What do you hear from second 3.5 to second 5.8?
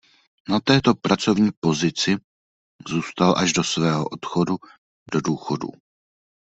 do svého odchodu do důchodu.